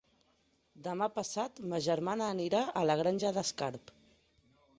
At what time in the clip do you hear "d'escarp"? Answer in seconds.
3.37-3.95